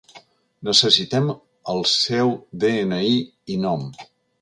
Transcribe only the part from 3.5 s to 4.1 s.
i nom.